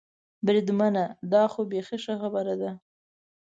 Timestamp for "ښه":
2.03-2.13